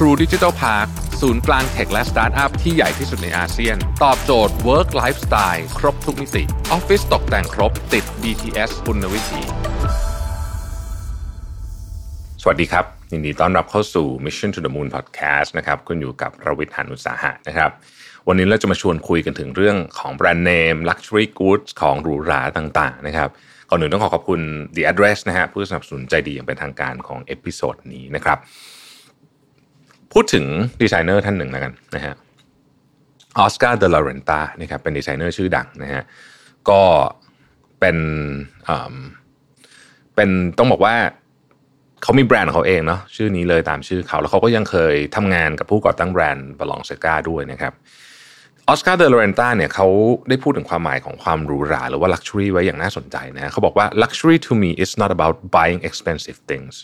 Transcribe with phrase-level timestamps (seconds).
[0.00, 0.88] True Digital Park
[1.20, 6.42] ศูนย์กลาง tech และสตาร์ทอัพที่ใหญ่ที่สุดในอาเซียน ตอบโจทย์ Work Lifestyle ครบทุกมิติ
[6.72, 9.42] ออฟฟิศตกแต่งครบติด BTS คุณวิธี
[12.42, 17.70] สวัสดีครับ ยินดีต้อนรับเข้าสู่ Mission to the Moon Podcast นะครับคุณอยู่กับรวิศ หาญอุตสาหะนะครับ
[18.28, 23.28] วันนี้เราจะมาชวนคุยกันถึงเรื่องของแบรนด์เนม Luxury Goods ของหรูหราต่าง ๆ นะครับ
[23.70, 24.40] ก่อนอื่นต้องขอขอบคุณ
[24.76, 28.38] The Address นะฮะผู้สนับสนุนใจดีอย่างเป็นทางการของ episode นี้นะครับ
[30.18, 30.46] พูดถึง
[30.82, 32.14] ดีไซเนอร์ท่านหนึ่งแล้วกันนะฮะ
[33.38, 36.02] ออสการ์เดลาเรนตานะครับเป็นดีไซเนอร์ชื่อดังนะฮะ
[36.70, 36.82] ก็
[37.80, 37.96] เป็น
[38.68, 38.96] อ่า
[40.14, 40.94] เป็นต้องบอกว่า
[42.02, 47.72] เขามีแบรนด์ของเขาเองเนาะชื่อนี้เลยตามชื่อเขาแล้วเขาก็ยังเคยทำงานกับผู้ก่อตั้งแบรนด์บาลองเซกาด้วยนะครับ
[48.68, 49.86] ออสการ์เดลาเรนตาเนี่ยเขา
[50.28, 56.74] ได้พูดถึงความหมายของความหรูหราหรือว่า luxury ไว้อย่างน่าสนใจนะฮะเขาบอกว่า luxury to me is not about buying expensive things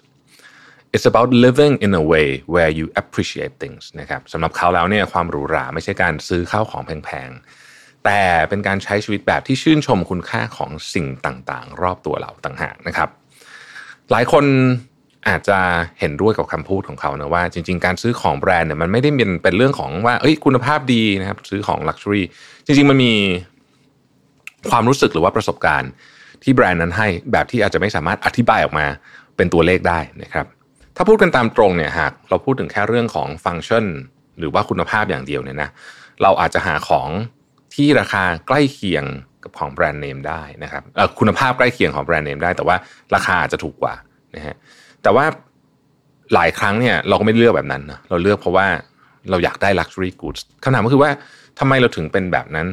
[0.95, 13.09] it's about living in a way where you appreciate things นะครับสำหรับเขาแล้วเนี่ยความหรูหราไม่ใช่การซื้อข้าวของแพงๆ แต่เป็นการใช้ชีวิตแบบที่ชื่นชมคุณค่าของสิ่งต่างๆ รอบตัวเราต่างหากนะครับ
[14.11, 14.45] หลายคน
[15.29, 15.59] อาจจะ
[16.01, 22.27] เห็นด้วยกับคำพูดของเขานะว่า จริง ๆ การซื้อของแบรนด์เนี่ยมันไม่ได้เป็นเป็นเรื่องของว่าเอ้ยคุณภาพดีนะครับซื้อของลักชัวรี่
[22.67, 23.15] จริง ๆ มันมี
[24.71, 25.91] ความรู้สึกหรือว่าประสบการณ์
[26.43, 28.87] ที่แบรนด์นั้นให้แบบที่อาจจะไม่สามารถอธิบายออกมา
[29.37, 30.47] เป็นตัวเลขได้นะครับ
[30.97, 33.85] ถ้าพูดกันตามตรงเนี่ยหากเราพูดถึงแค่เรื่องของฟังก์ชัน
[34.39, 35.71] หรือว่าคุณภาพอย่างเดียวเนี่ยนะ
[36.23, 37.09] เราอาจจะหาของ
[37.75, 39.05] ที่ราคาใกล้เคียง
[39.43, 40.83] กับของแบรนด์เนมได้นะครับ
[41.19, 42.77] คุณภาพใกล้เคียงของแบรนด์เนมได้ แต่ว่า
[43.15, 43.95] ราคาอาจจะถูกกว่า
[44.37, 44.57] นะฮะ
[45.03, 45.25] แต่ว่า
[46.35, 48.67] หลายครั้งเนี่ยเราก็ไม่เลือกแบบนั้นนะเราเลือกเพราะว่า
[49.31, 51.11] เราอยากได้ luxury goods คำถามก็คือว่า
[51.59, 52.67] ทำไมเราถึงเป็นแบบนั้น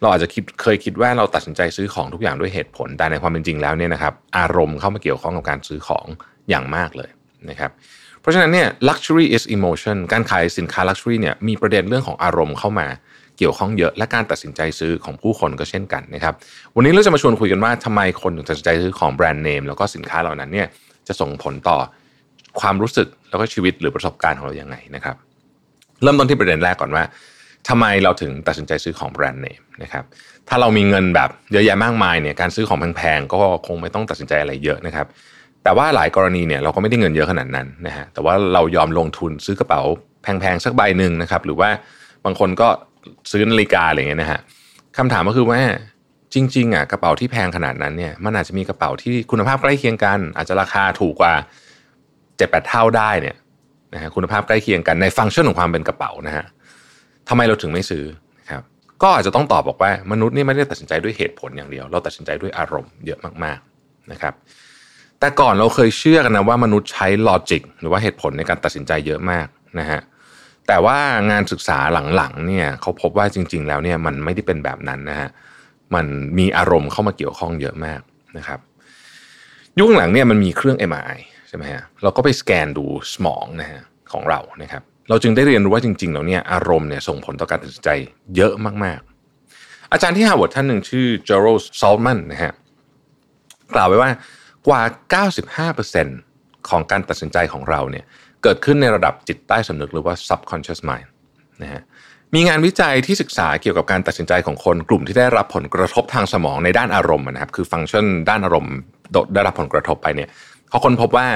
[0.00, 6.06] เราอาจจะคิดเคยคิดว่าเราตัดสินใจซื้อของทุกอย่างด้วยเหตุผล แต่ในความเป็นจริงแล้วเนี่ยนะครับ อารมณ์เข้ามาเกี่ยวข้องกับการซื้อของ
[6.50, 7.10] อย่างมากเลย
[7.50, 7.70] นะครับ
[8.20, 12.86] เพราะฉะนั้นเนี่ย luxury is emotion การขายสินค้า luxury เนี่ยมีประเด็นเรื่องของอารมณ์เข้ามา
[13.38, 16.34] เกี่ยวข้องเยอะและการตัดสินใจซื้อของผู้คนก็เช่นกันนะครับ
[16.76, 20.66] วันนี้เราจะมาชวนคุยกันว่าทำไมคนถึงตัดสินใจซื้อของแบรนด์เนมแล้วก็สินค้าเหล่านั้นเนี่ย
[21.08, 21.78] จะส่งผลต่อ
[22.60, 25.16] ความรู้สึกแล้วก็ชีวิตหรือประสบการณ์ของเราอย่างไงนะครับ
[26.02, 27.04] เริ่มต้นที่ประเด็นแรกก่อนว่า
[27.68, 30.04] ทำไมเราถึงตัดสินใจซื้อของแบรนด์เนมนะครับ
[30.48, 35.06] ถ้าเรามีเงินแบบเยอะแยะมากมายเนี่ยการซื้อของแพงๆก็คงไม่ต้องตัดสินใจอะไรเยอะนะครับ
[35.64, 39.80] แต่ว่าหลายกรณีเนี่ยเราก็ไม่ได้เงินเยอะขนาดนั้นนะฮะแต่ว่าเรายอมลงทุนซื้อกระเป๋า
[40.22, 41.70] แพงๆสักใบหนึ่งนะครับ หรือว่า
[42.24, 42.68] บางคนก็
[43.30, 44.40] ซื้อนาฬิกาอะไรเงี้ยนะฮะ
[44.98, 45.60] คำถามก็คือว่า
[46.34, 51.34] จริงๆอะกระเป๋าที่แพงขนาดนั้นเนี่ยมันอาจจะมีกระเป๋าที่คุณภาพใกล้เคียงกัน อาจจะราคาถูกกว่า
[52.36, 53.36] เจ็ดแปดเท่าได้เนี่ย
[53.94, 56.44] นะฮะคุณภาพใกล้เคียงกันในฟังก์ชันของความเป็นกระเป๋านะฮะ
[57.28, 58.04] ทำไมเราถึงไม่ซื้อ
[58.40, 58.62] นะครับ
[59.02, 64.34] ก็อาจจะต้องตอบบอกว่ามนุษย์นี่ไม่ได้ตัดสินใจด้วยเหตุผลอย่างเดียว เราตัดสินใจด้วยอารมณ์เยอะมากๆนะครับ
[65.22, 69.46] แต่ก่อนเราเคยเชื่อกันนะว่ามนุษย์ใช้ลอจิกหรือว่าเหตุผลในการตัดสินใจเยอะมาก
[69.78, 70.00] นะฮะ
[70.68, 70.98] แต่ว่า
[71.30, 71.78] งานศึกษา
[72.16, 75.28] หลังๆเนี่ยเขาพบว่าจริง ๆ แล้วเนี่ยมันไม่ได้เป็นแบบนั้นนะฮะ
[75.94, 76.06] มัน
[76.38, 78.00] มีอารมณ์เข้ามาเกี่ยวข้องเยอะมาก
[78.38, 78.60] นะครับ
[79.78, 81.18] ยุคหลังเนี่ยมันมีเครื่อง MRI
[81.48, 83.80] ใช่ไหมฮะเราก็ไปสแกนดูสมองนะฮะ
[84.12, 87.90] ของเรานะครับ เราจึงได้เรียนรู้ว่าจริงๆแล้วเนี่ยอารมณ์เนี่ยส่งผลต่อการตัดสินใจ
[88.36, 88.52] เยอะ
[88.84, 92.52] มากๆ อาจารย์ที่ฮาร์วาร์ดท่านหนึ่งชื่อเจอรัลด์ ซอลต์แมนนะฮะ
[93.74, 94.10] กล่าวไว้ว่า
[94.68, 94.82] กว่า
[96.12, 98.04] 95%ของการตัดสินใจของเราเนี่ย
[98.42, 101.08] เกิดขึ้นในระดับจิตใต้สำนึกหรือว่า subconscious mind
[101.62, 101.82] นะฮะ
[102.34, 108.74] มีงานวิจัยที่ศึกษาเกี่ยวกับการตัดสินใจของคนกลุ่มที่ได้รับผลกระทบทางสมองในด้านอารมณ์นะครับ คือฟังก์ชันด้านอารมณ์
[109.34, 110.28] ได้รับผลกระทบไปเนี่ย
[110.68, 111.26] เขาค้นพบว่า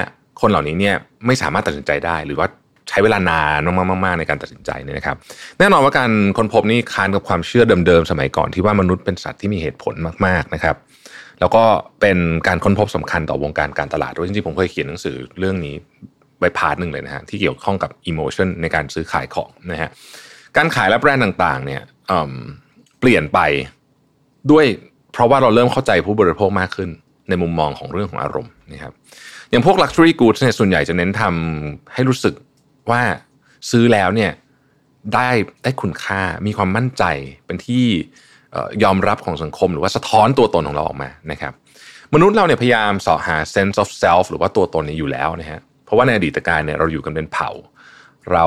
[0.41, 0.95] คนเหล่านี้เนี่ย
[1.25, 2.47] ไม่สามารถตัดสินใจได้ หรือว่า
[2.89, 3.67] ใช้เวลานาน
[4.05, 5.17] มากๆในการตัดสินใจเนี่ยนะครับ
[5.59, 9.93] แน่นอนว่าการค้นพบนี่ค้านกับความเชื่อเดิมๆสมัยก่อนที่ว่ามนุษย์เป็นสัตว์ที่มีเหตุผล
[10.25, 10.75] มากๆนะครับ
[11.39, 11.63] แล้วก็
[12.01, 12.17] เป็น
[12.47, 15.75] การค้นพบสำคัญต่อวงการการตลาดด้วยจริงๆผมเคยเขียนหนังสือเรื่องนี้
[16.39, 19.89] ไว้ part หนึ่งเลยนะฮะที่เกี่ยวข้องกับ emotion ในการซื้อขายของนะฮะ
[20.57, 21.81] การขายและแบรนด์ต่างๆ เนี่ย
[22.99, 23.39] เปลี่ยนไป
[24.51, 24.65] ด้วย
[25.13, 26.89] เพราะว่าเราเริ่มเข้าใจผู้บริโภคมากขึ้น
[27.29, 28.93] ในมุมมองของเรื่องของอารมณ์นะครับ
[29.49, 32.33] อย่างพวก luxury goods เนี่ยส่วนใหญ่จะเน้นทำให้รู้สึก
[32.91, 33.01] ว่า
[33.71, 34.31] ซื้อแล้วเนี่ย
[35.13, 35.29] ได้
[35.63, 37.03] ได้คุณค่ามีความมั่นใจ
[37.45, 37.85] เป็นที่
[38.83, 41.53] ยอมรับของสังคม หรือว่าสะท้อนตัวตนของเราออกมานะครับ
[42.13, 47.49] มนุษย์เราเนี่ยพยายามสอหา sense of self หรือว่าตัวตนนี้อยู่แล้วนะฮะเพราะว่าในอดีตการเนี่ยเราอยู่กันเป็นเผ่า
[48.33, 48.45] เรา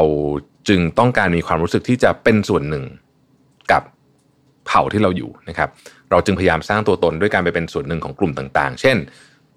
[0.69, 2.85] จึงต้องการมีความรู้สึกที่จะเป็นส่วนหนึ่ง
[3.73, 3.83] กับ
[4.67, 5.69] เผ่าที่เราอยู่นะครับ
[6.11, 8.97] เราจึงพยายามสร้างตัวตนด้วยการไปเป็นส่วนหนึ่งของกลุ่มต่างๆ เช่น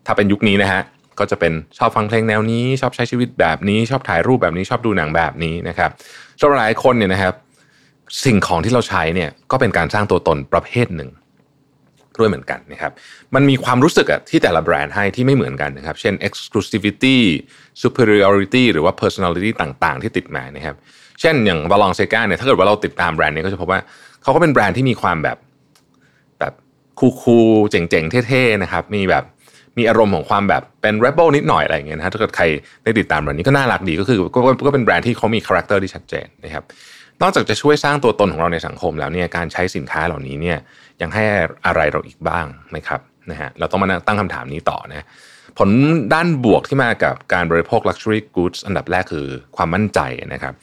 [0.06, 0.82] ถ้าเป็นยุคนี้นะฮะ
[1.20, 5.92] ก็จะเป็นชอบฟังเพลงแนวนี้ ชอบใช้ชีวิตแบบนี้ ชอบถ่ายรูปแบบนี้ชอบดูหนังแบบนี้นะครับ
[6.40, 7.34] สำหรับหลายคนเนี่ยนะครับ
[8.24, 11.10] สิ่งของที่เราใช้เนี่ยก็เป็นการสร้างตัวตนประเภทหนึ่ง
[12.20, 12.92] ด้วยเหมือนกันนะครับ
[13.36, 17.18] มันมีความรู้สึกอะที่แต่ละแบรนด์ให้ที่ไม่เหมือนกันนะครับ เช่น exclusivity
[17.82, 20.76] superiority หรือว่า personality ต่างๆ ที่ติดมานะครับ
[21.20, 23.80] เช่นอย่าง Balenciaga เนี่ยถ้าเกิดว่าเราติดตามแบรนด์นี้ก็จะพบว่า
[24.24, 25.38] เขาก็เป็นแบรนด์ที่มีความแบบ
[26.40, 26.54] แบบ
[27.00, 29.24] cool ๆเจ๋งๆ เท่ๆนะครับ มีแบบ
[29.78, 32.46] มีอารมณ์ของความแบบเป็น rebel นิดหน่อยอะไรอย่างเงี้ยนะถ้าเกิดใคร
[32.84, 34.20] ได้ติดตามแบรนด์นี้ก็น่ารักดีก็คือ
[34.68, 36.64] ก็เป็นแบรนด์ที่เขามี character ที่ชัดเจนนะครับ
[37.24, 40.58] นอกจากจะช่วยสร้างตัวตนของเราในสังคมแล้วเนี่ยการใช้สินค้าเหล่านี้เนี่ย
[41.02, 41.24] ยังให้
[41.66, 45.06] อะไรเราอีกบ้างนะครับนะฮะเราต้องมาตั้งคำถามนี้ต่อนะ
[45.58, 45.70] ผล
[46.14, 50.00] ด้านบวกที่มากับการบริโภค luxury goods อันดับแรกคือความมั่นใจ
[50.34, 50.54] นะครับ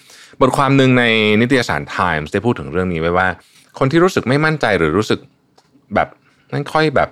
[0.41, 1.05] บทความหนึ่งใน
[1.41, 3.29] นิตยสาร Times ได้พูดถึงเรื่องนี้ไว้ว่า
[3.79, 5.21] คนที่รู้สึกไม่มั่นใจหรือรู้สึก
[5.95, 6.09] แบบ
[6.51, 7.11] ไม่ค่อยแบบ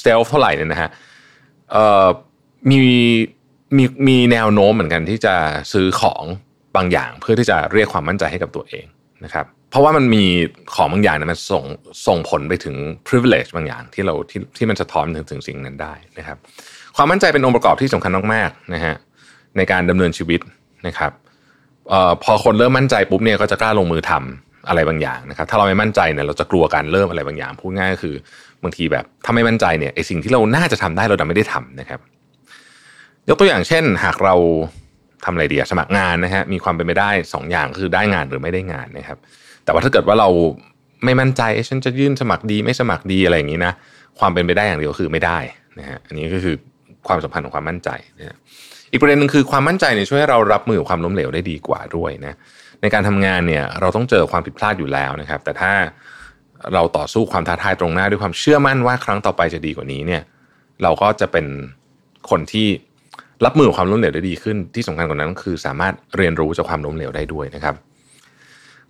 [0.00, 0.90] เซลฟ์เท่าไหร่เนี่ยนะฮะ
[2.70, 2.78] มี
[3.76, 5.34] มีมีแนวโน้มเหมือนกันที่จะ
[5.72, 6.24] ซื้อของ
[6.76, 8.84] บางอย่างเพื่อที่จะเรียกความมั่นใจให้กับตัวเอง
[9.24, 10.24] นะครับเพราะว่ามันมี
[10.74, 11.64] ของบางอย่างเนี่ยมันส่ง
[12.06, 12.76] ส่งผลไปถึง
[13.08, 16.36] privilege บางอย่างที่เราที่ที่มันสะท้อนถึงถึงสิ่งนั้นได้นะครับ
[16.96, 18.94] ความมั่นใจเป็นองค์ประกอบที่สำคัญมากๆนะฮะ
[19.56, 20.40] ในการดำเนินชีวิต
[20.86, 21.12] นะครับ
[21.92, 28.14] ออพอคนเริ่มมั่นใจปุ๊บเนี่ยก็จะกล้าลงมือทำอะไรบางอย่างนะครับ ถ้าเราไม่มั่นใจเนี่ยเราจะกลัวการเริ่มอะไรบางอย่าง พูดง่ายก็คือ
[28.62, 32.00] บางทีแบบถ้าไม่มั่นใจเนี่ยไอสิ่งที่เราน่าจะทำได้เราดันไม่ได้ทำนะครับ
[33.28, 34.34] ยกตัวอย่างเช่น หากเรา
[35.24, 39.18] ทำอะไรดีสมัครงานนะฮะมีความเป็นไปได้2ออย่างคือได้งานหรือไม่ได้งานนะครับ
[39.64, 40.28] แต่ว่าถ้าเกิดว่าเรา
[41.04, 43.72] ไม่มั่นใจฉันจะยื่นสมัครดีไม่สมัครดีอะไรอย่างนี้นะ
[44.18, 45.38] ความเป็นไปได้อย่างเดียวคือไม่ได้
[45.78, 46.54] นะฮะอันนี้ก็คือ
[47.08, 48.36] ความสัมพันธ์ของความมั่นใจนะ
[48.90, 52.34] อีกประเด็นหนึ่งคือความมั่นใจเนี่ยช่วยให้เรารับมือกับความล้มเหลวได้ดีกว่าด้วยนะ
[52.82, 55.72] ในการทำงานเนี่ยเราต้องเจอความผิดพลาดอยู่แล้วนะครับ แต่ถ้า
[56.74, 60.22] เราต่อสู้ความท้าทายตรงหน้าด้วยความเชื่อมั่นว่าครั้งต่อไปจะดีกว่านี้เนี่ย
[60.82, 61.46] เราก็จะเป็น
[62.30, 62.68] คนที่
[63.44, 67.74] รับมือกับความล้มเหลวได้ดีขึ้นที่สำคัญกว่านั้นคือสามารถเรียนรู้จากความล้มเหลวได้ด้วยนะครับ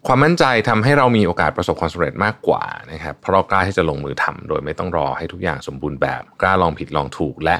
[0.06, 7.56] ความมั่นใจทำให้เรามีโอกาสประสบความสำเร็จมากกว่านะครับเพราะเรากล้าที่จะลงมือทำโดยไม่ต้องรอให้ทุกอย่างสมบูรณ์แบบ กล้าลองผิดลองถูก และ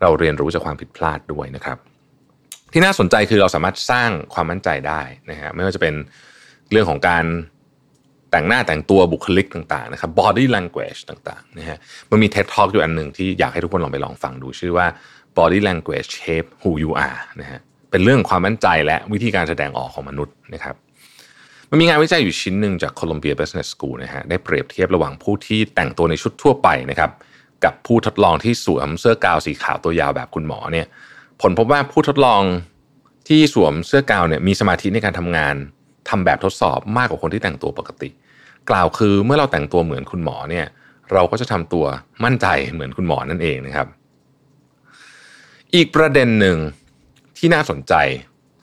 [0.00, 1.78] เราเรียนรู้จากความผิดพลาดด้วยนะครับ
[2.72, 5.00] ที่น่าสนใจคือเราสามารถสร้างความมั่นใจได้
[5.30, 5.94] นะฮะไม่ว่าจะเป็น
[6.70, 7.24] เรื่องของการ
[8.30, 11.78] แต่งหน้าแต่งตัวบุคลิกต่างๆนะครับ body language ต่างๆนะฮะ
[12.10, 14.86] มันมี TED Talk อยู่อันหนึ่งที่อยากให้ทุกคนลองไปลองฟังดูชื่อว่า
[15.38, 17.60] body language shape who you are นะฮะ
[17.90, 20.74] เป็นเรื่องความมั่นใจและวิธีการแสดงออกของมนุษย์นะครับ
[21.70, 27.10] มันมีงานวิจัยอยู่ชิ้นหนึ่งจาก Columbia Business School นะฮะได้เปรียบเทียบระหว่างผู้ที่แต่งตัวในชุดทั่วไปนะครับ
[27.64, 30.86] กับผู้ทดลองที่สวมเสื้อกาวสีขาวตัวยาวแบบคุณหมอเนี่ย
[31.40, 32.42] ผลพบว่าผู้ทดลอง
[33.28, 35.54] ที่สวมเสื้อกาวเนี่ยมีสมาธิในการทำงาน
[36.08, 38.08] ทำแบบทดสอบมากกว่าคนที่แต่งตัวปกติ
[38.70, 40.66] กล่าวคือเมื่อเราแต่งตัวเหมือนคุณหมอเนี่ย
[41.12, 41.84] เราก็จะทำตัว
[42.24, 43.86] มั่นใจเหมือนคุณหมอนั่นเองนะครับ
[45.74, 46.56] อีกประเด็นหนึ่ง
[47.38, 47.94] ที่น่าสนใจ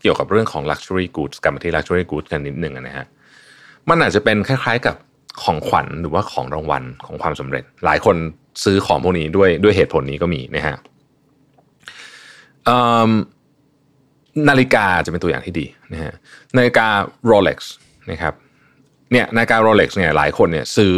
[0.02, 3.06] เกี่ยวกับเรื่องของ luxury goods กลับมาที่ luxury goods กันนิดหนึ่งนะฮะ
[3.90, 4.96] มันอาจจะเป็นคล้ายๆกับ
[5.44, 8.16] ของขวัญหรือว่าของรางวัลของความสำเร็จ หลายคน
[8.64, 10.76] ซื้อของพวกนี้ด้วยด้วยเหตุผลนี้ก็มีนะฮะ
[14.50, 16.14] นาฬิกาจะเป็นตัวอย่างที่ดีนะฮะ
[16.58, 16.88] นาฬิกา
[17.32, 17.60] Rolex
[18.12, 18.34] นะครับ
[19.12, 20.96] เนี่ยนาฬิกา Rolex เนี่ยหลายคนเนี่ยซื้อ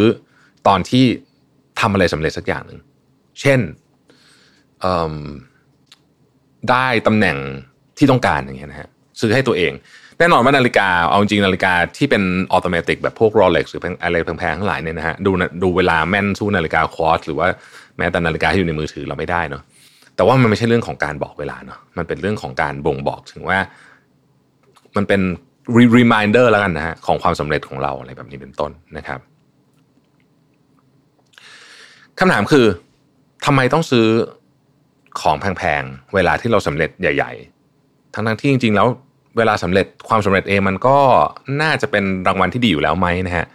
[0.67, 1.05] ตอนที่
[1.79, 2.79] ทำอะไรสำเร็จสักอย่างหนึ่ง
[3.41, 3.59] เช่น
[6.69, 7.37] ได้ตำแหน่ง
[7.97, 8.89] ที่ต้องการอย่างเงี้ยนะฮะ
[9.19, 9.73] ซื้อให้ตัวเอง
[10.19, 15.31] แน่นอนว่านาฬิกาเอาจริงนาฬิกาที่เป็นอัตโนมัติกแบบพวก Rolex หรืออะไรแพงๆทั้งหลายเนี่ยนะฮะดู
[15.63, 17.47] ดูเวลาแม่นสู้นาฬิกาควอตหรือว่า
[17.97, 19.63] แม้แต่นาฬิกาที่อยู่ในมือถือเราไม่ได้เนาะ
[20.15, 23.59] แต่ว่ามันไม่ใช่เรื่องของการบอกเวลาเนาะมันเป็นเรื่องของการบ่งบอกถึงว่า
[24.95, 25.21] มันเป็น
[25.97, 29.19] reminder แล้วกันนะฮะของความสำเร็จของเราอะไรแบบนี้เป็นต้นนะครับ
[32.19, 32.65] คำถามคือ
[33.45, 34.07] ทำไมต้องซื้อ
[35.21, 37.31] ของแพงๆ เวลาที่เราสำเร็จใหญ่
[37.73, 38.87] ๆ ทั้งๆที่จริง ๆ แล้ว
[39.37, 40.97] เวลาสำเร็จความสำเร็จเองมันก็
[41.61, 43.45] น่าจะเป็นรางวัลที่ดีอยู่แล้วไหมนะฮะ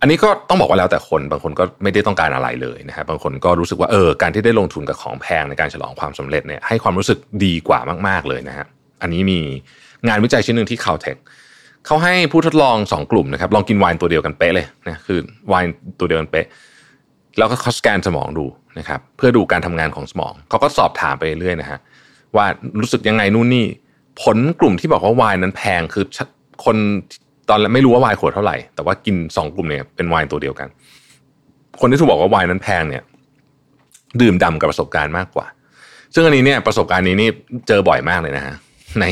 [0.00, 8.66] อันนี้ก็ต้องบอกว่าแล้วแต่คนบางคนก็ไม่ได้ต้องการอะไรเลยนะฮะบางคนก็รู้สึกว่าเออการที่ได้ลงทุนกับของแพงในการฉลองความสำเร็จเนี่ยให้ความรู้สึกดีกว่ามากๆเลยนะฮะ
[9.02, 9.40] อันนี้มี
[10.08, 11.18] งานวิจัยชิ้นหนึ่งที่ Caltech
[11.86, 16.46] เขาให้ผู้ทดลองสองกลุ่มนะครับลองกินไวน์ตัวเดียวกันเป๊ะเลยนะคือไวน์ตัวเดียวกันเป๊ะ
[17.38, 18.46] แล้วก็เขาสแกนสมองดู
[18.78, 21.78] นะครับเพื่อดูการทำงานของสมองเขาก็สอบถามไปเรื่อยนะฮะ
[22.36, 22.46] ว่า
[22.80, 23.66] รู้สึกยังไงนู่นนี่
[24.22, 26.04] ผลกลุ่มที่บอกว่าวายนั้นแพงคือ
[26.64, 26.76] คน
[27.48, 30.68] ตอนแรกไม่รู้ว่าวายขวดเท่าไหร่ แต่ว่ากินสองกลุ่มเนี่ยเป็นวายตัวเดียวกัน
[31.80, 33.02] คนที่ถูกบอกว่าวายนั้นแพงเนี่ย
[34.20, 35.46] ดื่มดำกับประสบการณ์มากกว่า
[36.14, 37.28] ซึ่งอันนี้เนี่ยประสบการณ์นี้นี่
[37.68, 38.54] เจอบ่อยมากเลยนะฮะ
[39.00, 39.04] ใน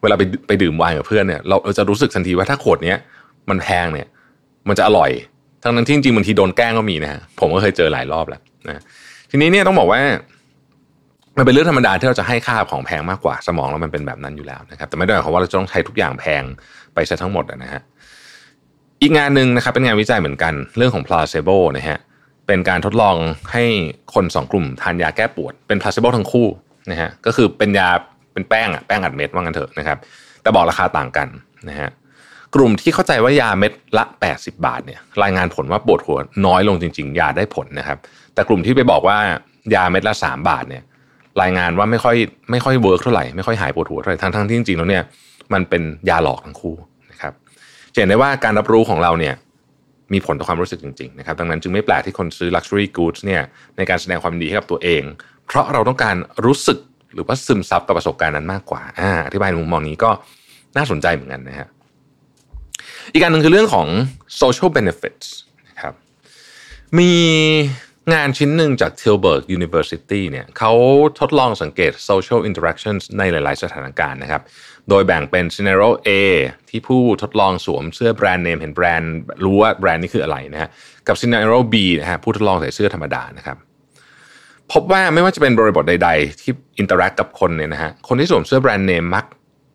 [0.00, 2.98] เวลาไปไปดื่มวายกับเพื่อนเนี่ยเราจะรู้สึกทันทีว่าถ้าขวดเนี้ย
[3.50, 4.08] มันแพงเนี่ย
[4.68, 5.10] มันจะอร่อย
[5.64, 8.82] ทั้งนั้นที่จริงบางทีโดนแกล้งก็มีนะฮะผมก็เคยเจอหลายรอบแล้วนะ
[9.30, 10.00] ทีนี้เนี่ยต้องบอกว่า
[11.38, 16.42] มันเป็นเรื่องธรรมดาที่เราจะให้ค่าของแพงมากกว่าสมองเรามันเป็นแบบนั้นอยู่แล้วนะครับ แต่ไม่ได้หมายความว่าเราจะต้องใช้ทุกอย่างแพง
[16.94, 17.82] ไปซะทั้งหมดนะฮะ
[19.02, 21.98] อีกงานหนึ่งนะครับเป็นงานวิจัยเหมือนกันเรื่องของ placebo นะฮะ
[22.46, 23.16] เป็นการทดลอง
[23.52, 23.64] ให้
[24.14, 26.48] คนสองกลุ่มทานยาแก้ปวดเป็นพลาส s บ o ทั้งคู่
[26.90, 27.88] นะฮะก็คือเป็นยา
[28.32, 29.98] เป็นแป้งอะแป้งอัดเม็ดว่างั้นเถอะนะครับ
[30.42, 31.28] แต่บอกราคาต่างกัน
[31.68, 31.90] นะฮะ
[32.54, 37.98] กลุ่มที่เข้าใจว่ายาเม็ดละ 80 บาทเนี่ยรายงานผลว่าปวดหัวน้อยลงจริง ๆ ยาได้ผลนะครับ
[38.34, 39.18] แต่กลุ่มที่ไปบอกว่า
[39.74, 40.82] ยาเม็ดละ 3 บาทเนี่ย
[41.42, 42.16] รายงานว่าไม่ค่อย
[42.50, 45.02] ไม่ค่อยเวิร์กเท่าไหร่ไม่ค่อยหายปวดหัวเท่าไหร่ทั้งทั้งที่จริงๆแล้วเนี่ย
[45.52, 46.76] มันเป็นยาหลอกทั้งคู่
[47.10, 47.32] นะครับ
[47.94, 49.34] เห็นได้ว่าการรับรู้ของเราเนี่ย
[50.12, 53.42] มีผลต่อความรู้สึกจริงๆนะครับดังนั้นจึงไม่แปลกที่คนซื้อ luxury goods เนี่ย
[53.76, 55.02] ในการแสดงความดีให้กับตัวเอง
[55.46, 56.78] เพราะเราต้องการรู้สึก
[57.14, 58.82] หรือว่าซึมซับกับประสบการณ์นั้นมากกว่า
[59.26, 60.10] อธิบายมุมมองนี้ก็
[60.76, 61.68] น่าสนใจเหมือนกันนะฮะ
[63.14, 63.88] อีกการหนึ่งคือเรื่องของ
[64.40, 65.26] social benefits
[65.68, 65.94] นะครับ
[66.98, 67.12] มี
[68.14, 70.72] งานชิ้นหนึ่งจาก Tilburg University เนี่ยเขา
[71.20, 74.42] ทดลองสังเกต social interactions ในหลาย ๆ สถานการณ์นะครับ
[74.88, 76.10] โดยแบ่งเป็น scenario A
[76.70, 80.68] ที่ผู้ทดลองสวมเสื้อแบรนด์เนมเห็นแบรนด์รู้ว่าแบรนด์นี้คืออะไรนะฮะ
[81.06, 83.56] กับ scenario B นะฮะผู้ทดลองใส่เสื้อธรรมดานะครับ
[84.72, 89.24] พบว่าไม่ว่าจะเป็นบริบทใด ๆ ที่ interact กับคนเนี่ยนะฮะคนที่สวมเสื้อแบรนด์เนมมัก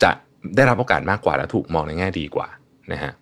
[0.03, 0.11] จะ
[0.55, 2.47] ได้รับโอกาสมากกว่าและถูกมองในแง่ดีกว่า
[2.93, 3.13] นะฮะ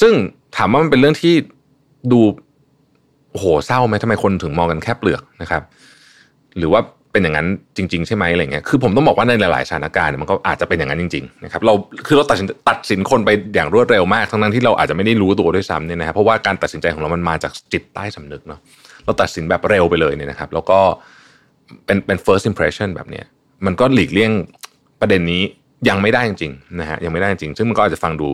[0.00, 0.12] ซึ่ง
[0.56, 1.34] ถามว่ามันเป็นเรื่องที่
[2.12, 2.20] ดู
[3.30, 5.62] โอ้โหเศร้าไหมทำไมคนถึงมองกันแค่เปลือกนะครับ
[6.58, 6.80] หรือว่า
[7.12, 11.74] เป็นอย่างนั้นจริง ๆ ใช่ไหมอะไรเงี้ยคือผมต้องบอกว่าในหลายๆสถานการณ์มันก็อาจจะเป็นอย่างนั้นจริงๆนะครับเรา
[12.06, 18.60] คือเราตัดสินตัดสินคนไปอย่างรวดเร็วมากทั้งนั้นที่เราอาจจะไม่ได้รู้ตัวด้วยซ้ำเนี่ยนะครับเพราะว่าการตัดสินใจของเรามันมาจากจิตใต้สำนึกเนาะ
[19.04, 20.78] เราตัดสินแบบเร็วไปเลยเนี่ยนะครับ แล้วก็
[21.86, 23.24] เป็นเป็น first impression แบบเนี้ย
[23.66, 24.32] มันก็หลีกเลี่ยง
[25.00, 25.42] ประเด็นนี้
[25.88, 28.28] ยังไม่ได้จริงๆนะฮะยังไม่ได้จริงซึ่งมันก็อาจจะฟังดู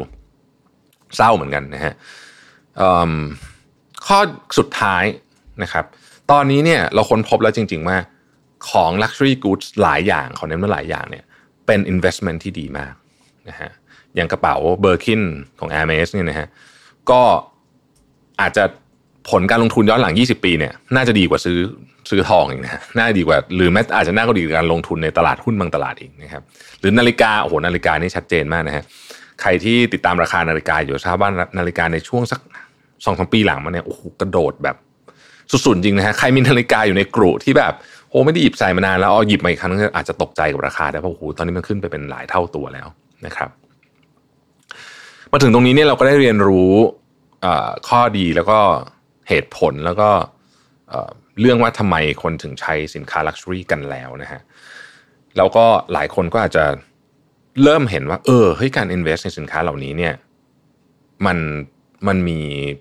[1.17, 1.95] เศร้าเหมือนกันนะฮะ
[4.07, 4.19] ข้อ
[4.59, 5.05] สุดท้าย
[5.63, 5.85] นะครับ
[6.31, 7.99] ตอนนี้เนี่ยเราค้นพบแล้วจริง ๆ ว่า
[8.71, 11.25] ของ luxury goods หลายอย่างของเน้นมาหลายอย่างเนี่ย
[11.67, 12.95] เป็น investment ที่ดีมาก
[13.49, 13.71] นะฮะ
[14.15, 15.23] อย่างกระเป๋าเบอร์คิน
[15.59, 16.49] ของ Hermes เนี่ยนะฮะ
[17.11, 17.23] ก็
[18.41, 18.65] อาจจะ
[19.31, 21.59] ผลการลงทุนย้อนหลัง 20 ปีเนี่ยน่าจะดีกว่าซื้อ
[22.11, 26.43] ซื้อทองอีกนะน่าดีกว่า หรือแม้อาจจะน่าก็ดีกว่าการลงทุนในตลาดหุ้นบางตลาดอีกนะครับ
[26.81, 28.85] หรือนาฬิกาโอ้โหนาฬิกานี่ชัดเจนมากนะฮะ
[29.43, 32.41] ใครที่ติดตามราคานาฬิกาอยู่ทราบว่านาฬิกาในช่วงสัก
[33.05, 34.77] สองสามปีหลังมาเนี่ยโอ้โหกระโดดแบบ
[35.51, 37.73] สุดๆจริงนะฮะใครมีนาฬิกาอยู่ในกรุที่แบบ
[38.11, 42.89] โอ้ไม่ได้หยิบใส่มานานแล้วเอาหยิบมาอีกครั้งอาจจะตกใจกับราคาได้เพราะโอ้โหตอนนี้มันขึ้นไปเป็นหลายเท่าตัวแล้ว
[43.27, 43.51] นะครับ
[45.33, 46.73] มาถึงตรงนี้เนี่ยเราก็ได้เรียนรู้
[47.89, 48.59] ข้อดีแล้วก็
[49.29, 50.11] เหตุผลแล้วก็
[51.41, 54.41] เรื่องว่าทำไมคนถึงใช้สินค้าลักชัวรี่กันแล้วนะฮะ
[55.37, 56.65] แล้วก็หลายคนก็อาจจะ
[57.65, 60.15] เริ่มเห็นว่า เออเฮ้ยการ invest ในสินค้าเหล่านี้เนี่ย
[61.27, 61.39] มัน
[62.09, 62.39] มันมี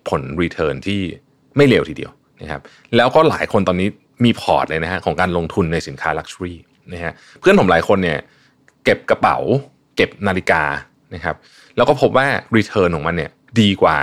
[0.09, 0.99] ผล return ที่
[1.57, 2.11] ไม่เลวทีเดียว
[2.41, 2.61] นะครับ
[2.95, 3.89] แล้วก็หลายคนตอนนี้
[4.25, 6.57] มีพอร์ตเลยนะฮะของการลงทุนในสินค้า luxury
[6.93, 8.19] นะฮะเพื่อนผมหลายคนเนี่ย
[8.83, 9.37] เก็บกระเป๋า
[9.95, 10.63] เก็บนาฬิกา
[11.15, 11.35] นะครับ
[11.75, 13.97] แล้วก็พบว่า return ของมันเนี่ยดีกว่า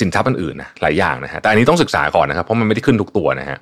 [0.00, 3.58] สินค้าอื่นๆนะหลายอย่างนะฮะแต่อันนี้ต้องศึกษาก่อนนะครับเพราะมันไม่ได้ขึ้นทุกตัวนะฮะ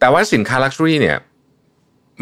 [0.00, 1.16] แต่ว่าสินค้าลักชัวรี่เนี่ย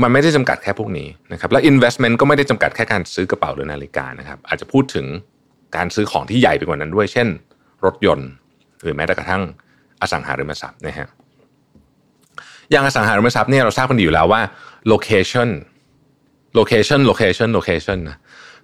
[0.03, 5.07] มันไม่ได้จำกัดแค่พวกนี้นะครับและ investment ก็ไม่ได้จำกัดแค่การซื้อกระเป๋าหรือนาฬิกานะครับอาจจะพูดถึง
[5.77, 7.29] การซื้อของที่ใหญ่ไปกว่านั้นด้วย เช่น
[7.85, 8.29] รถยนต์
[8.83, 9.43] หรือแม้แต่กระทั่ง
[10.01, 11.09] อสังหาริมทรัพย์นะฮะ
[12.71, 14.43] อย่างอสังหาริมทรัพย์เนี่ยเราทราบกันดีอยู่แล้วว่า
[14.93, 15.49] location
[16.59, 18.17] location location location นะ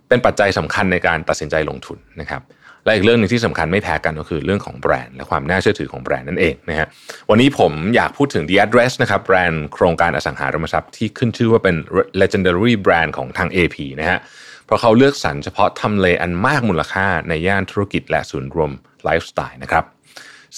[0.08, 2.42] เป็นปัจจัยสำคัญในการตัดสินใจลงทุนนะครับ
[2.86, 6.86] และอีกเรื่องหนึ่งที่สำคัญไม่แพ้กันก็คือเรื่องของแบรนด์และความน่าเชื่อถือของแบรนด์นั่นเองนะฮะ
[7.30, 11.76] วันนี้ผมอยากพูดถึง The Address นะครับแบรนด์โครงการอสังหาริมทรัพย์ที่ขึ้นชื่อว่าเป็น
[12.20, 14.18] legendary brand ของทาง AP นะฮะ
[14.66, 18.70] เพราะเขาเลือกสรรเฉพาะทำเลอันมากมูลค่าในย่านธุรกิจและศูนย์รวม
[19.04, 19.84] ไลฟ์สไตล์นะครับ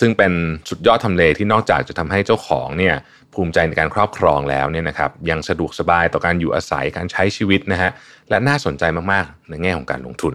[0.00, 0.32] ซึ่งเป็น
[0.68, 2.94] สุดยอดทำเลที่นอกจากจะทำให้เจ้าของเนี่ย
[3.34, 7.90] ภูมิใจในการครอบครองแล้วเนี่ยนะครับยังสะดวกสบายต่อการอยู่อาศัยการใช้ชีวิตนะฮะ
[8.30, 10.34] และน่าสนใจมากๆในแง่ของการลงทุน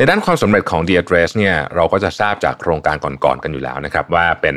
[0.00, 4.56] ในด้านความสำเร็จของ The Address เนี่ยเราก็จะทราบจากโครงการก่อนๆกันอยู่แล้วนะครับ ว่าเป็น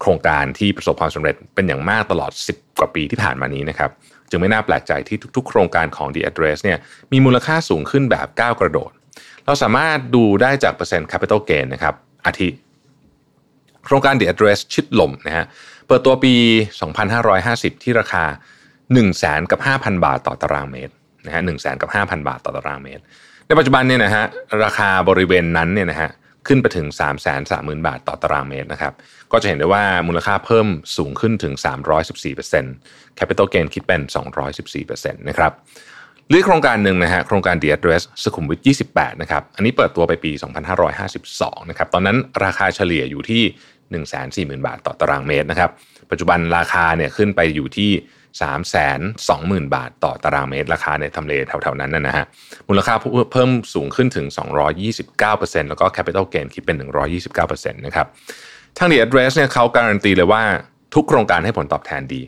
[0.00, 3.90] โครงการที่ประสบความสำเร็จเป็นอย่างมากตลอด 10 กว่าปีที่ผ่านมานี้นะครับ
[4.30, 6.78] จึงไม่น่าแปลกใจที่ทุกๆ โครงการของ The Address เนี่ย
[7.12, 8.92] มีมูลค่าสูงขึ้นแบบก้าวกระโดด
[9.46, 11.94] เราสามารถดูได้จากเปอร์เซ็นต์ capital gain นะครับ
[12.26, 12.48] อาทิ
[13.84, 15.44] โครงการ The Address ชิดลมนะฮะ
[15.86, 16.34] เปิดตัวปี
[17.28, 18.24] 2550 ที่ราคา
[18.64, 20.94] 1 0 0 0 0แสนกับ 5,000 บาทต่อตารางเมตร
[21.26, 23.04] นะฮะหนึ่งแสนกับ 5,000 บาทต่อตารางเมตร
[23.52, 24.24] ในปัจจุบันเนี่ยนะฮะ
[24.64, 26.10] ราคาบริเวณนั้นเนี่ยนะฮะ
[26.46, 28.92] ขึ้นไปถึง 3 3 0 0 0 0 บาทต่อตารางเมตรนะครับ
[29.32, 30.66] ก็จะเห็นได้ว่ามูลค่าเพิ่ม
[30.96, 31.54] สูงขึ้นถึง
[32.36, 34.02] 314% Capital Gain คิดเป็น
[34.60, 35.52] 214%นะครับ
[36.28, 40.32] หรือโครงการหนึ่งนะฮะโครงการ The Address สุขุมวิท 28 นะครับอันนี้เปิดตัวไปปี
[41.00, 43.42] 2552 นะครับตอนนั้นราคาเฉลี่ยอยู่ที่
[44.58, 45.70] 140,000 บาทต่อตารางเมตรนะครับ
[46.10, 47.90] ปัจจุบันราคาเนี่ยขึ้นไปอยู่ที่
[48.40, 48.58] 3 2 0
[49.28, 52.24] 0 0 0 บาทต่อตารางเมตร ราคาในทำเลแถวๆนั้นนะฮะ
[52.68, 52.94] มูลค่า
[53.32, 54.26] เพิ่มสูงขึ้นถึง
[54.98, 56.76] 229%แล้วก็ capital gain คิดเป็น
[57.24, 58.06] 129%นะครับ
[58.78, 60.42] ทาง The Address เนี่ยเขาการันตีเลยว่า
[60.94, 62.22] ทุกโครงการให้ผลตอบแทนดี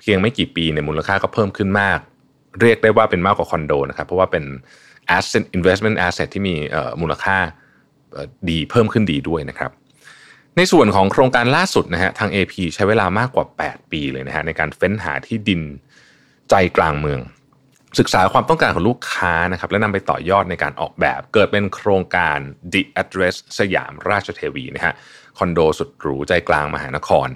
[0.00, 1.98] เพียงไม่กี่ปีเนี่ยมูลค่าก็เพิ่มขึ้นมาก
[2.60, 4.44] เรียกได้ว่าเป็นมากกว่าคอนโดนะครับเพราะว่าเป็น
[5.16, 6.54] asset investment asset ที่มี
[7.00, 7.36] มูลค่า
[8.50, 9.70] ดีเพิ่มขึ้นดีด้วยนะครับ
[10.56, 15.62] ในส่วนของโครงการล่าสุดนะฮะทาง AP ใช้เวลามากกว่า 8 ปีเลยนะฮะในการเฟ้นหาที่ดิน
[16.50, 17.20] ใจกลางเมือง
[17.98, 22.38] ศึกษาความต้องการของลูกค้านะครับและนำไปต่อยอดในการออกแบบ เกิดเป็นโครงการ
[22.72, 24.94] The Address สยามราชเทวีนะฮะ
[25.38, 27.28] คอนโดสุดหรูใจกลางมหานคร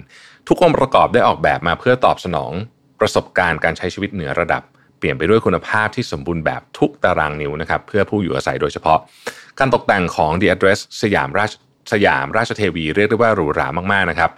[0.47, 2.51] ทุกองค์ประกอบได้ออกแบบมาเพื่อตอบสนอง
[2.99, 4.63] ประสบการณ์การใช้ชีวิตเหนือระดับ
[4.97, 8.99] เปลี่ยนไปด้วยคุณภาพที่สมบูรณ์แบบทุกตารางนิ้วนะครับเพื่อผู้อยู่อาศัยโดยเฉพาะ
[9.59, 11.51] การตกแต่งของ The Address สยามราช
[11.91, 14.31] สยามราชเทวีเรียกได้ว่าหรูหรามากๆนะครับ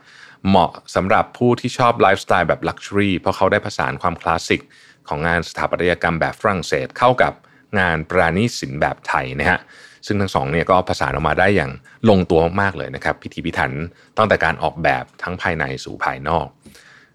[0.47, 4.61] เหมาะสำหรับผู้ที่ชอบไลฟ์สไตล์แบบ luxury เพราะเขาได้ผสานความคลาสสิก
[5.07, 7.33] ของงานสถาปัตยกรรมแบบฝรั่งเศสเข้ากับ
[7.79, 9.59] งานประณีตศิลป์แบบไทยนะฮะ
[10.07, 11.71] ซึ่งทั้งสองเนี่ยก็ผสานออกมาได้อย่าง
[12.09, 13.71] ลงตัวมากๆเลยนะครับ พิถีพิถัน
[14.17, 16.47] ตั้งแต่การออกแบบทั้งภายในสู่ภายนอก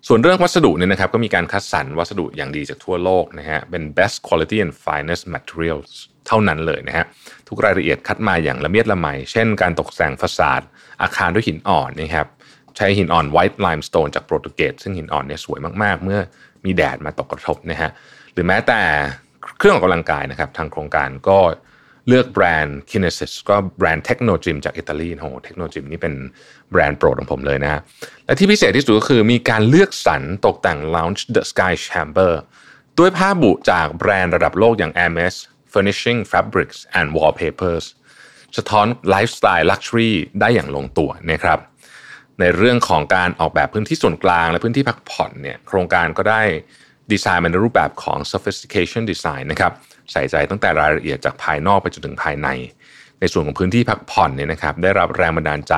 [0.07, 5.93] ส่วนเรื่องวัสดุเนี่ยนะครับก็มีการคัดสรรวัสดุอย่างดีจากทั่วโลกนะฮะเป็น best quality and finest materials
[6.28, 7.06] เท่านั้นเลยนะฮะ
[7.49, 10.62] ทุกรายละเอียดคัดมาอย่างละเมียดละไม เช่นการตกแต่ง façade
[11.02, 12.26] อาคารด้วยหินอ่อนนะครับ
[12.76, 16.21] ใช้หินอ่อน white limestone จากโปรตุเกสซึ่งหินอ่อนเนี่ยสวยมากๆ เมื่อ
[16.64, 17.90] มีแดดมาตกกระทบนะฮะ
[18.33, 18.80] หรือแม้แต่
[19.59, 21.38] เครื่องออกกำลังกายนะครับทางโครงการก็
[22.09, 26.14] เลือกแบรนด์ Kinesis ก็แบรนด์ Technogym จากอิตาลีโอ้โห Technogym นี่เป็น
[26.71, 27.80] แบรนด์โปรดของผมเลยนะฮะ
[28.25, 32.33] และที่พิเศษที่สุดก็คือมีการเลือกสรรตกแต่ง Lounge the Sky Chamber
[32.99, 35.35] ด้วยผ้าบุจากแบรนด์ระดับโลกอย่าง Hermes
[35.73, 37.85] furnishing fabrics and wallpapers
[38.56, 41.58] สะท้อนไลฟ์สไตล์ luxury ได้อย่างลงตัวนะครับ
[42.40, 46.42] ในเรื่องของการออกแบบพื้นที่ส่วนกลางและพื้นที่พักผ่อนเนี่ยโครงการก็ได้
[47.12, 49.73] ดีไซน์มาในรูปแบบของ sophistication design นะครับ
[50.12, 52.49] ใส่ใจตั้งแต่รายละเอียดจากภายนอกไปจนถึงภายใน
[53.20, 55.75] ในส่วนของพื้นที่พักผ่อนเนี่ยนะครับได้รับแรงบันดาลใจ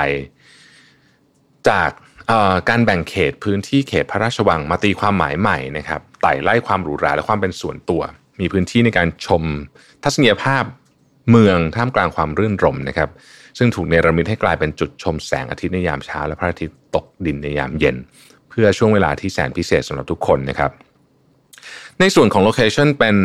[1.68, 1.90] จาก
[2.68, 8.02] การแบ่งเขตพื้นที่เขตพระราชวังมาตีความหมายใหม่นะครับไต่ไล่ความหรูหราและความเป็นส่วนตัว
[8.40, 9.42] มีพื้นที่ในการชม
[10.04, 10.64] ทัศนียภาพ
[11.30, 13.10] เมืองท่ามกลางความรื่นรมนะครับ
[13.58, 17.96] ซึ่งถูกเนรมิตให้กลายเป็นจุดชมแสงอาทิตย์ในยามเช้า และพระอาทิตย์ตกดินในยามเย็น
[18.50, 20.70] เพื่อช่วงเวลาที่แสนพิเศษสำหรับทุกคนนะครับ
[22.00, 23.16] ในส่วนของโลเคชันเป็น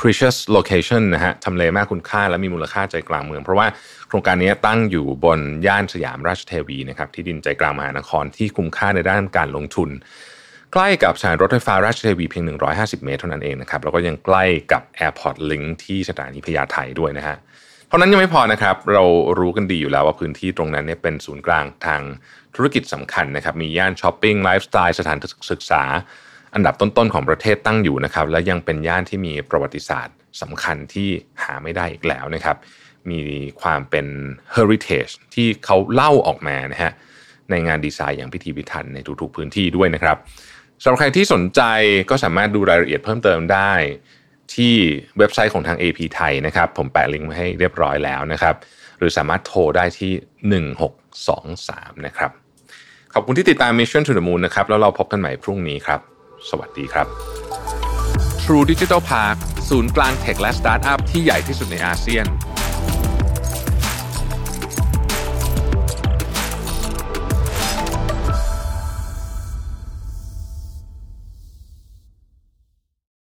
[0.00, 3.66] precious location นะฮะทำเลมากคุณค่าและมีมูลค่าใจกลางเมือง เพราะว่า
[4.08, 9.90] โครงการนี้ตั้งอยู่บนย่านสยามราชเทวีนะครับที่ดินใจกลางมหานครที่คุ้มค่าในด้านการลงทุน
[10.72, 17.36] ใกล้กับสถานรถไฟฟ้าราชเทวีเพียง 150 เมตรเท่านั้นเองนะครับแล้วก็ยังใกล้กับ Airport Link ที่สถานีพญาไทด้วยนะฮะ
[17.88, 19.04] เท่านั้นยังไม่พอนะครับ เรา
[19.38, 22.02] รู้กันดีอยู่แล้วว่าพื้นที่ตรงนั้นเนี่ยเป็นศูนย์กลางทาง
[22.54, 25.18] ธุรกิจสำคัญนะครับ มีย่านช้อปปิ้งไลฟ์สไตล์สถาน
[25.50, 25.82] ศึกษา
[26.54, 31.08] อันดับต้นๆของประเทศตั้งอยู่นะครับ และยังเป็นย่านที่มีประวัติศาสตร์สำคัญที่
[31.42, 32.56] หาไม่ได้อีกแล้วนะครับ
[33.10, 33.20] มี
[33.62, 34.06] ความเป็น
[34.56, 36.92] heritage ที่เขาเล่าออกมานะฮะ
[37.50, 40.16] ในงานดีไซน์อย่างพิถีพิถันในทุกๆพื้นที่ด้วยนะครับ
[40.82, 41.62] สำหรับใครที่สนใจ
[42.10, 43.72] ก็สามารถดูรายละเอียดเพิ่มเติมได้
[44.54, 44.74] ที่
[45.18, 48.54] เว็บไซต์ของทาง AP ไทยนะครับ ผมแปะลิงก์ไว้ให้เรียบร้อยแล้วนะครับ
[48.98, 50.12] หรือสามารถโทรได้ที่
[51.14, 52.30] 1623 นะครับ
[53.14, 56.00] ขอบคุณที่ติดตาม Mission to the Moon นะครับ แล้วเราพบกันใหม่พรุ่งนี้ครับ
[56.50, 57.06] สวัสดีครับ
[58.42, 59.36] True Digital Park
[59.68, 62.26] ศูนย์กลาง tech และสตาร์ทอัพที่ใหญ่ที่สุดในอาเซียน